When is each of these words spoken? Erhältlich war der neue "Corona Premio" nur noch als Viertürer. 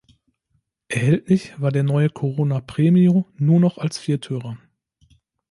Erhältlich 0.87 1.53
war 1.61 1.71
der 1.71 1.83
neue 1.83 2.09
"Corona 2.09 2.59
Premio" 2.59 3.27
nur 3.37 3.59
noch 3.59 3.77
als 3.77 3.99
Viertürer. 3.99 4.57